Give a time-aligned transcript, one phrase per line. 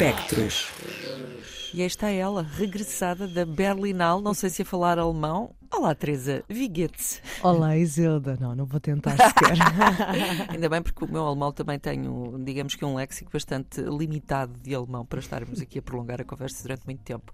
[0.00, 0.66] Espectros.
[1.74, 5.54] E aí está ela, regressada da Berlinal, não sei se a falar alemão.
[5.70, 7.20] Olá, Teresa Viguete.
[7.42, 8.38] Olá, Isilda.
[8.40, 9.58] Não, não vou tentar sequer.
[10.48, 14.74] Ainda bem, porque o meu alemão também tenho, digamos que um léxico bastante limitado de
[14.74, 17.30] alemão para estarmos aqui a prolongar a conversa durante muito tempo.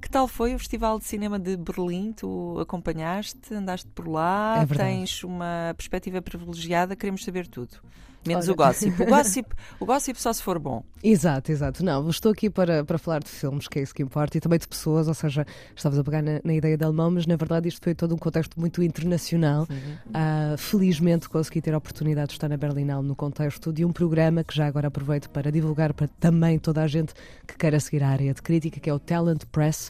[0.00, 2.12] Que tal foi o Festival de Cinema de Berlim?
[2.12, 7.76] Tu acompanhaste, andaste por lá, É tens uma perspectiva privilegiada, queremos saber tudo.
[8.26, 8.52] Menos Olha.
[8.52, 9.02] o gossip.
[9.02, 9.48] O gossip.
[9.80, 10.84] O gossip só se for bom.
[11.02, 11.82] exato, exato.
[11.82, 14.58] Não, estou aqui para, para falar de filmes, que é isso que importa, e também
[14.58, 17.68] de pessoas, ou seja, estavas a pegar na, na ideia de alemão, mas na verdade
[17.68, 19.66] isto foi todo um contexto muito internacional.
[20.12, 24.44] Ah, felizmente consegui ter a oportunidade de estar na Berlinal no contexto de um programa
[24.44, 27.14] que já agora aproveito para divulgar para também toda a gente
[27.46, 29.89] que queira seguir a área de crítica, que é o Talent Press,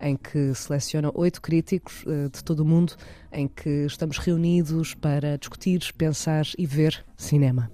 [0.00, 2.94] em que selecionam oito críticos eh, de todo o mundo,
[3.32, 7.70] em que estamos reunidos para discutir, pensar e ver cinema.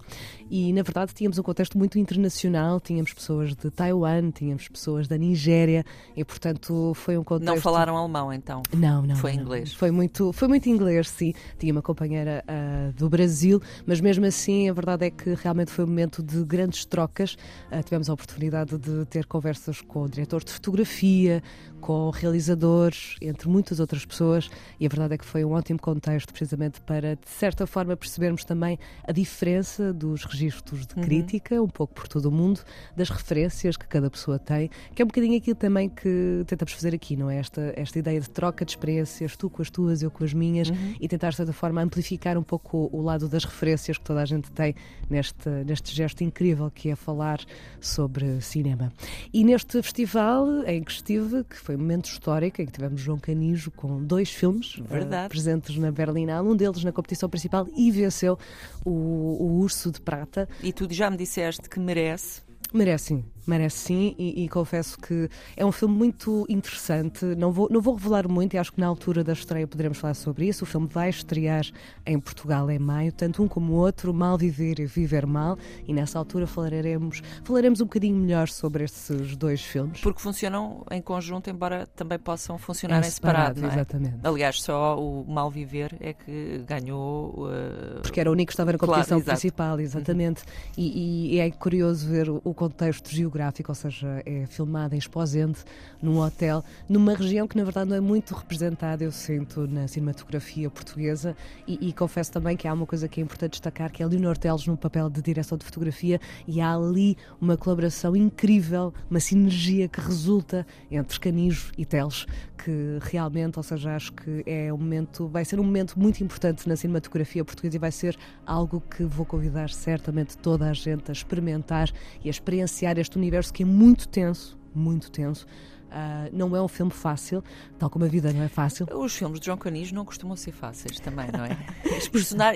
[0.51, 5.17] E na verdade tínhamos um contexto muito internacional, tínhamos pessoas de Taiwan, tínhamos pessoas da
[5.17, 8.63] Nigéria e portanto foi um contexto Não falaram alemão, então.
[8.73, 9.17] não, não.
[9.17, 9.43] Foi não.
[9.43, 9.73] inglês.
[9.73, 11.33] Foi muito, foi muito inglês, sim.
[11.59, 15.85] Tinha uma companheira ah, do Brasil, mas mesmo assim a verdade é que realmente foi
[15.85, 17.37] um momento de grandes trocas.
[17.71, 21.43] Ah, tivemos a oportunidade de ter conversas com o diretor de fotografia,
[21.81, 26.33] com realizadores, entre muitas outras pessoas, e a verdade é que foi um ótimo contexto,
[26.33, 31.95] precisamente para, de certa forma, percebermos também a diferença dos registros de crítica, um pouco
[31.95, 32.61] por todo o mundo,
[32.97, 36.95] das referências que cada pessoa tem, que é um bocadinho aquilo também que tentamos fazer
[36.95, 37.39] aqui, não é?
[37.39, 40.69] Esta, esta ideia de troca de experiências, tu com as tuas, eu com as minhas,
[41.01, 44.21] e tentar, de certa forma, amplificar um pouco o, o lado das referências que toda
[44.21, 44.75] a gente tem
[45.09, 47.41] neste, neste gesto incrível que é falar
[47.81, 48.93] sobre cinema.
[49.33, 53.19] E neste festival em que estive, que foi um momento histórico, em que tivemos João
[53.19, 55.29] Canijo com dois filmes Verdade.
[55.29, 58.39] presentes na Berlinale, um deles na competição principal e venceu
[58.85, 60.49] o, o Urso de Prata.
[60.63, 62.43] E tu já me disseste que merece.
[62.73, 67.25] Merece sim, merece sim, e, e confesso que é um filme muito interessante.
[67.25, 70.15] Não vou, não vou revelar muito, e acho que na altura da estreia poderemos falar
[70.15, 70.65] sobre isso.
[70.65, 71.65] O filme vai estrear
[72.07, 75.93] em Portugal em maio, tanto um como o outro, Mal Viver e Viver Mal, e
[75.93, 80.01] nessa altura falaremos, falaremos um bocadinho melhor sobre esses dois filmes.
[80.01, 83.55] Porque funcionam em conjunto, embora também possam funcionar É em separado.
[83.57, 83.73] separado, não é?
[83.73, 84.17] exatamente.
[84.23, 87.47] Aliás, só o Mal Viver é que ganhou.
[87.49, 89.31] uh, Porque era o único que estava na Claro, competição exato.
[89.31, 89.35] Uhum.
[89.37, 90.43] principal, exatamente.
[90.77, 93.32] E, e é curioso ver o, o contexto geográfico,
[93.69, 95.59] ou seja, é filmado em Esposende,
[96.01, 100.69] num hotel, numa região que na verdade não é muito representada, eu sinto, na cinematografia
[100.69, 101.37] portuguesa.
[101.67, 104.37] E, e confesso também que há uma coisa que é importante destacar, que é Leonor
[104.37, 109.89] Teles no papel de direção de fotografia, e há ali uma colaboração incrível, uma sinergia
[109.89, 112.27] que resulta entre Canijo e Teles,
[112.63, 116.69] que realmente, ou seja, acho que é um momento, vai ser um momento muito importante
[116.69, 121.13] na cinematografia portuguesa e vai ser algo que vou convidar certamente toda a gente a
[121.13, 121.91] experimentar
[122.23, 125.45] e a experienciar este universo que é muito tenso, muito tenso.
[125.91, 127.43] Ah, não é um filme fácil,
[127.79, 128.87] tal como a vida não é fácil.
[128.95, 131.59] Os filmes de João Canijo não costumam ser fáceis também, não é?
[131.97, 132.09] As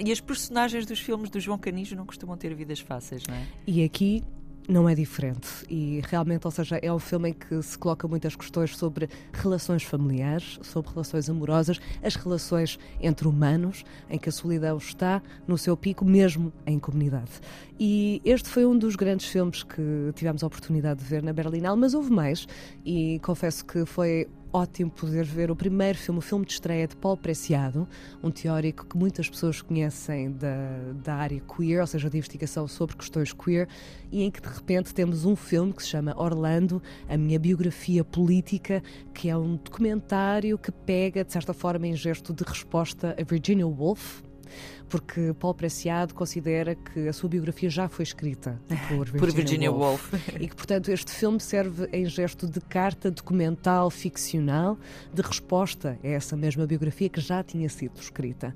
[0.06, 3.46] E as personagens dos filmes do João Canijo não costumam ter vidas fáceis, não é?
[3.66, 4.24] E aqui
[4.68, 5.48] não é diferente.
[5.68, 9.82] E realmente, ou seja, é um filme em que se coloca muitas questões sobre relações
[9.82, 15.76] familiares, sobre relações amorosas, as relações entre humanos, em que a solidão está no seu
[15.76, 17.30] pico, mesmo em comunidade.
[17.78, 21.78] E este foi um dos grandes filmes que tivemos a oportunidade de ver na Berlinale,
[21.78, 22.46] mas houve mais,
[22.84, 26.96] e confesso que foi ótimo poder ver o primeiro filme, o filme de estreia de
[26.96, 27.86] Paulo Preciado,
[28.22, 32.96] um teórico que muitas pessoas conhecem da, da área queer, ou seja, de investigação sobre
[32.96, 33.68] questões queer,
[34.10, 38.02] e em que de repente temos um filme que se chama Orlando, a minha biografia
[38.02, 43.24] política, que é um documentário que pega, de certa forma, em gesto de resposta a
[43.24, 44.22] Virginia Woolf,
[44.88, 49.72] porque Paulo Preciado considera que a sua biografia já foi escrita por Virginia, Por Virginia
[49.72, 50.12] Woolf.
[50.12, 50.28] Woolf.
[50.40, 54.78] E que, portanto, este filme serve em gesto de carta documental ficcional
[55.12, 58.54] de resposta a essa mesma biografia que já tinha sido escrita,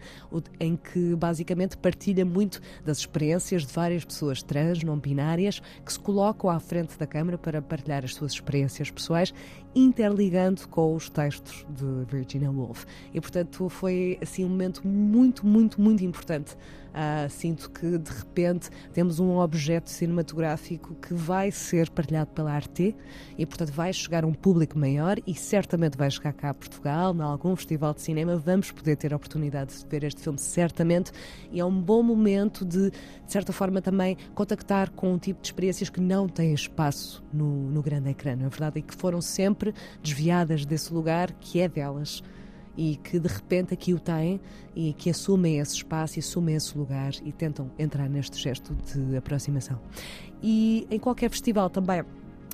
[0.59, 5.99] em que basicamente partilha muito das experiências de várias pessoas trans, não binárias, que se
[5.99, 9.33] colocam à frente da Câmara para partilhar as suas experiências pessoais,
[9.75, 12.84] interligando com os textos de Virginia Woolf.
[13.15, 16.56] E, portanto, foi assim um momento muito, muito, muito importante.
[16.92, 22.97] Ah, sinto que de repente temos um objeto cinematográfico que vai ser partilhado pela Arte
[23.38, 27.15] e, portanto, vai chegar a um público maior e certamente vai chegar cá a Portugal,
[27.15, 28.36] em algum festival de cinema.
[28.36, 31.12] Vamos poder ter a oportunidade de ver este filme, certamente.
[31.53, 35.47] E é um bom momento de, de certa forma, também contactar com um tipo de
[35.47, 38.80] experiências que não têm espaço no, no grande ecrã, não é verdade?
[38.80, 39.72] E que foram sempre
[40.03, 42.21] desviadas desse lugar que é delas
[42.77, 44.41] e que de repente aqui o têm
[44.75, 49.17] e que assumem esse espaço e assumem esse lugar e tentam entrar neste gesto de
[49.17, 49.78] aproximação.
[50.43, 52.03] E em qualquer festival também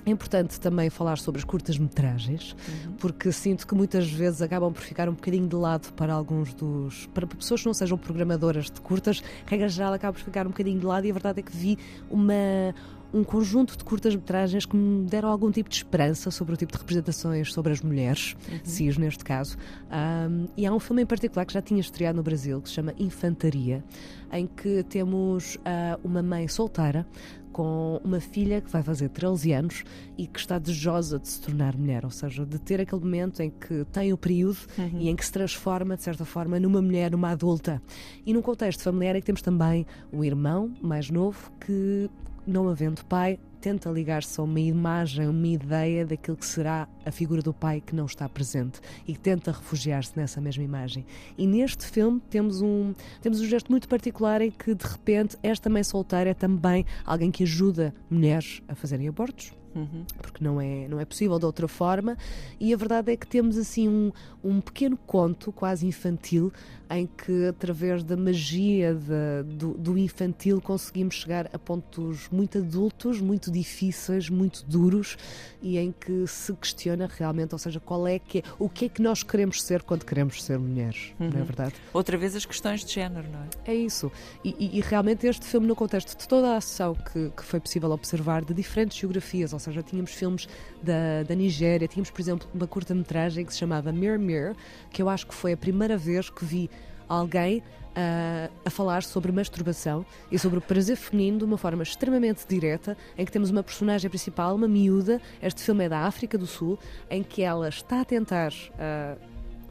[0.06, 2.92] É importante também falar sobre as curtas-metragens, uhum.
[2.92, 7.06] porque sinto que muitas vezes acabam por ficar um bocadinho de lado para alguns dos.
[7.12, 10.78] para pessoas que não sejam programadoras de curtas, regra geral acaba por ficar um bocadinho
[10.78, 11.76] de lado e a verdade é que vi
[12.08, 12.72] uma
[13.12, 16.78] um conjunto de curtas-metragens que me deram algum tipo de esperança sobre o tipo de
[16.78, 18.58] representações sobre as mulheres, uhum.
[18.64, 19.56] cis neste caso.
[19.90, 22.74] Um, e há um filme em particular que já tinha estreado no Brasil, que se
[22.74, 23.84] chama Infantaria,
[24.32, 27.06] em que temos uh, uma mãe solteira
[27.56, 29.84] com uma filha que vai fazer 13 anos
[30.18, 33.48] e que está desejosa de se tornar mulher, ou seja, de ter aquele momento em
[33.48, 34.98] que tem o período uhum.
[35.00, 37.80] e em que se transforma, de certa forma, numa mulher, numa adulta.
[38.26, 42.10] E num contexto familiar é que temos também o irmão mais novo que
[42.46, 47.42] não havendo pai, tenta ligar-se a uma imagem, uma ideia daquilo que será a figura
[47.42, 51.04] do pai que não está presente e tenta refugiar-se nessa mesma imagem.
[51.36, 55.68] E neste filme temos um, temos um gesto muito particular em que, de repente, esta
[55.68, 60.04] mãe solteira é também alguém que ajuda mulheres a fazerem abortos uhum.
[60.22, 62.16] porque não é, não é possível de outra forma.
[62.58, 64.10] E a verdade é que temos assim um,
[64.42, 66.52] um pequeno conto, quase infantil,
[66.90, 73.20] em que através da magia de, do, do, infantil conseguimos chegar a pontos muito adultos,
[73.20, 75.16] muito difíceis, muito duros
[75.60, 78.88] e em que se questiona realmente, ou seja, qual é que é, o que é
[78.88, 81.28] que nós queremos ser quando queremos ser mulheres, uhum.
[81.28, 81.44] não é uhum.
[81.44, 81.74] verdade?
[81.92, 83.72] Outra vez as questões de género, não é?
[83.72, 84.10] É isso.
[84.44, 87.58] E, e, e realmente este filme, no contexto de toda a ação que, que foi
[87.58, 90.48] possível observar de diferentes geografias, ou seja, tínhamos filmes
[90.82, 94.56] da, da Nigéria, tínhamos, por exemplo, uma curta-metragem que se chamava Mirror Mirror,
[94.90, 96.70] que eu acho que foi a primeira vez que vi
[97.08, 97.62] alguém
[97.96, 102.96] uh, a falar sobre masturbação e sobre o prazer feminino de uma forma extremamente direta,
[103.16, 106.78] em que temos uma personagem principal, uma miúda, este filme é da África do Sul,
[107.10, 109.18] em que ela está a tentar, uh,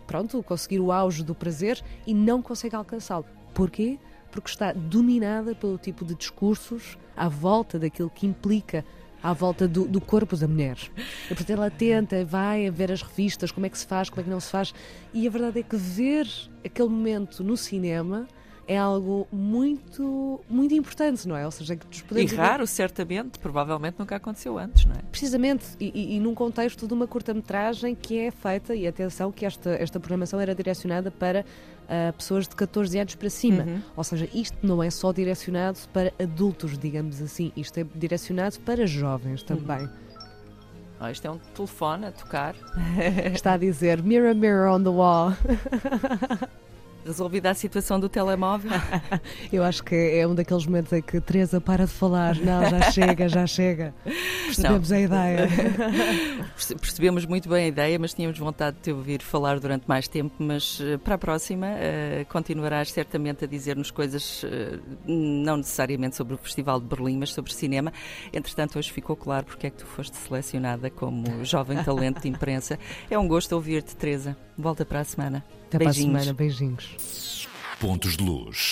[0.07, 3.25] pronto, conseguir o auge do prazer e não consegue alcançá-lo.
[3.53, 3.99] Porquê?
[4.31, 8.83] Porque está dominada pelo tipo de discursos à volta daquilo que implica
[9.25, 10.77] à volta do, do corpo da mulher.
[11.25, 14.21] E, portanto, ela tenta, vai a ver as revistas, como é que se faz, como
[14.21, 14.71] é que não se faz.
[15.11, 16.27] E a verdade é que ver
[16.63, 18.27] aquele momento no cinema
[18.67, 21.45] é algo muito, muito importante, não é?
[21.45, 22.31] Ou seja, que nos podemos.
[22.31, 24.99] E raro, certamente, provavelmente nunca aconteceu antes, não é?
[25.11, 29.45] Precisamente, e, e, e num contexto de uma curta-metragem que é feita, e atenção que
[29.45, 33.63] esta, esta programação era direcionada para uh, pessoas de 14 anos para cima.
[33.63, 33.81] Uhum.
[33.95, 38.87] Ou seja, isto não é só direcionado para adultos, digamos assim, isto é direcionado para
[38.87, 39.81] jovens também.
[39.81, 40.05] Uhum.
[40.99, 42.55] Oh, isto é um telefone a tocar.
[43.33, 45.33] Está a dizer Mirror, mirror on the wall.
[47.05, 48.71] resolvida a situação do telemóvel?
[49.51, 52.35] Eu acho que é um daqueles momentos em que Teresa para de falar.
[52.37, 53.93] Não, já chega, já chega.
[54.03, 54.97] Percebemos Não.
[54.97, 55.49] a ideia.
[56.79, 60.33] Percebemos muito bem a ideia, mas tínhamos vontade de te ouvir falar durante mais tempo.
[60.39, 64.47] Mas eh, para a próxima, uh, continuarás certamente a dizer-nos coisas, uh,
[65.05, 67.93] não necessariamente sobre o Festival de Berlim, mas sobre cinema.
[68.33, 72.79] Entretanto, hoje ficou claro porque é que tu foste selecionada como jovem talento de imprensa.
[73.09, 74.35] É um gosto ouvir-te, Teresa.
[74.57, 75.43] Volta para a semana.
[75.67, 76.11] Até beijinhos.
[76.11, 76.37] para a semana.
[76.37, 77.47] Beijinhos.
[77.79, 78.57] Pontos de luz.